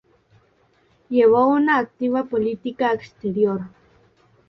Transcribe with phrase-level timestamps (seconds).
[1.09, 3.65] Llevó una activa política exterior.